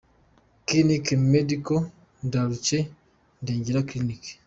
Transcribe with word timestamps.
Clinique 0.65 1.13
Medicale 1.33 1.91
de 2.23 2.39
l’Arche, 2.39 2.77
Ndengera 3.43 3.83
Clinic. 3.83 4.23